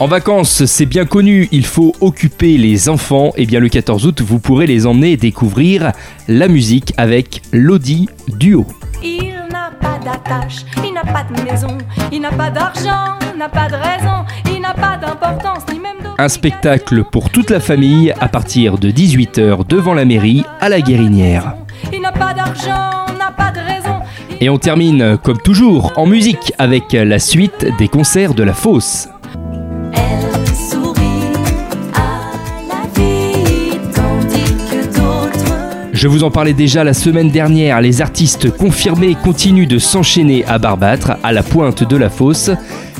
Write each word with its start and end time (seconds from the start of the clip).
En 0.00 0.06
vacances, 0.06 0.64
c'est 0.64 0.86
bien 0.86 1.04
connu, 1.04 1.46
il 1.52 1.66
faut 1.66 1.94
occuper 2.00 2.56
les 2.56 2.88
enfants. 2.88 3.32
Et 3.36 3.44
bien 3.44 3.60
le 3.60 3.68
14 3.68 4.06
août, 4.06 4.22
vous 4.22 4.38
pourrez 4.38 4.66
les 4.66 4.86
emmener 4.86 5.18
découvrir 5.18 5.92
la 6.26 6.48
musique 6.48 6.94
avec 6.96 7.42
l'Audi 7.52 8.08
Duo. 8.26 8.64
Il 9.04 9.34
n'a 9.52 9.70
pas 9.78 9.98
d'attache, 10.02 10.64
il 10.82 10.94
n'a 10.94 11.02
pas 11.02 11.24
de 11.24 11.42
maison, 11.42 11.76
il 12.10 12.22
n'a 12.22 12.30
pas 12.30 12.50
d'argent, 12.50 13.18
n'a 13.36 13.50
pas 13.50 13.68
de 13.68 13.74
raison, 13.74 14.24
il 14.46 14.62
n'a 14.62 14.72
pas 14.72 14.96
d'importance, 14.96 15.64
ni 15.70 15.78
même. 15.78 15.92
Un 16.16 16.28
spectacle 16.28 17.04
pour 17.04 17.28
toute 17.28 17.50
la 17.50 17.60
famille 17.60 18.14
à 18.22 18.28
partir 18.28 18.78
de 18.78 18.90
18h 18.90 19.66
devant 19.66 19.92
la 19.92 20.06
mairie 20.06 20.44
à 20.62 20.70
la 20.70 20.80
Guérinière. 20.80 21.56
Il 21.92 22.00
n'a 22.00 22.12
pas 22.12 22.32
d'argent, 22.32 23.04
n'a 23.18 23.32
pas 23.36 23.50
de 23.50 23.58
raison. 23.58 24.00
Et 24.40 24.48
on 24.48 24.56
termine 24.56 25.18
comme 25.22 25.42
toujours 25.42 25.92
en 25.96 26.06
musique 26.06 26.54
avec 26.56 26.94
la 26.94 27.18
suite 27.18 27.66
des 27.78 27.88
concerts 27.88 28.32
de 28.32 28.44
la 28.44 28.54
fosse. 28.54 29.06
Je 36.00 36.08
vous 36.08 36.24
en 36.24 36.30
parlais 36.30 36.54
déjà 36.54 36.82
la 36.82 36.94
semaine 36.94 37.28
dernière, 37.28 37.78
les 37.82 38.00
artistes 38.00 38.50
confirmés 38.56 39.14
continuent 39.22 39.68
de 39.68 39.76
s'enchaîner 39.76 40.46
à 40.46 40.58
Barbâtre, 40.58 41.18
à 41.22 41.30
la 41.30 41.42
pointe 41.42 41.86
de 41.86 41.94
la 41.94 42.08
fosse. 42.08 42.50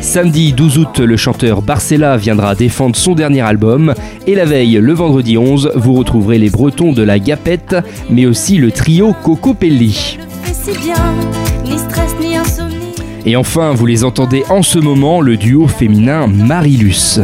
Samedi 0.03 0.53
12 0.53 0.77
août, 0.77 0.99
le 0.99 1.17
chanteur 1.17 1.63
Barcella 1.63 2.19
viendra 2.19 2.55
défendre 2.55 2.95
son 2.95 3.15
dernier 3.15 3.41
album. 3.41 3.95
Et 4.27 4.35
la 4.35 4.45
veille, 4.45 4.75
le 4.75 4.93
vendredi 4.93 5.39
11, 5.39 5.73
vous 5.77 5.95
retrouverez 5.95 6.37
les 6.37 6.51
Bretons 6.51 6.93
de 6.93 7.03
la 7.03 7.19
Gapette, 7.19 7.75
mais 8.11 8.27
aussi 8.27 8.59
le 8.59 8.71
trio 8.71 9.15
Coco 9.23 9.55
Pelli. 9.55 10.19
Et 13.25 13.35
enfin, 13.35 13.73
vous 13.73 13.87
les 13.87 14.05
entendez 14.05 14.45
en 14.51 14.63
ce 14.63 14.79
moment, 14.79 15.23
le 15.23 15.39
duo 15.39 15.69
féminin 15.69 16.27
Marilus. 16.27 17.19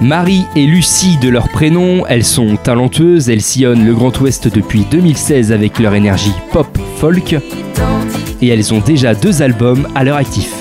Marie 0.00 0.46
et 0.56 0.66
Lucie 0.66 1.18
de 1.18 1.28
leur 1.28 1.48
prénom, 1.48 2.04
elles 2.08 2.24
sont 2.24 2.56
talentueuses, 2.56 3.28
elles 3.28 3.42
sillonnent 3.42 3.84
le 3.84 3.94
Grand 3.94 4.18
Ouest 4.20 4.48
depuis 4.48 4.86
2016 4.90 5.52
avec 5.52 5.78
leur 5.78 5.94
énergie 5.94 6.34
pop-folk 6.52 7.36
Tandis 7.74 8.20
et 8.42 8.48
elles 8.48 8.72
ont 8.72 8.80
déjà 8.80 9.14
deux 9.14 9.42
albums 9.42 9.86
à 9.94 10.04
leur 10.04 10.16
actif. 10.16 10.52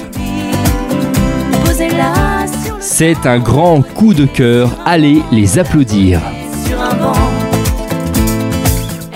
C'est 2.79 3.25
un 3.25 3.39
grand 3.39 3.81
coup 3.81 4.13
de 4.13 4.25
cœur, 4.25 4.75
allez 4.85 5.21
les 5.31 5.57
applaudir. 5.57 6.19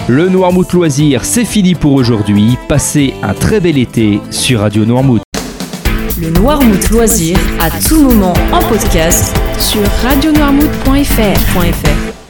Le 0.08 0.30
Noirmouth 0.30 0.74
Loisir, 0.74 1.26
c'est 1.26 1.46
fini 1.46 1.76
pour 1.76 1.94
aujourd'hui. 1.94 2.58
Passez 2.68 3.14
un 3.24 3.34
très 3.34 3.60
bel 3.60 3.78
été 3.78 4.20
sur 4.32 4.60
Radio 4.62 4.86
Noirmouth. 4.86 5.33
Le 6.20 6.30
Noirmout 6.30 6.90
Loisir 6.92 7.38
à 7.60 7.72
tout 7.72 8.02
moment 8.02 8.34
en 8.52 8.60
podcast 8.70 9.36
sur 9.58 9.82
radionoirmout.fr. 10.04 12.23